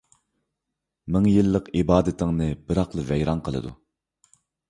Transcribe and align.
مىڭ 1.15 1.27
يىللىق 1.31 1.67
ئىبادىتىڭنى 1.81 2.47
بىراقلا 2.71 3.05
ۋەيران 3.13 3.43
قىلىدۇ. 3.49 3.75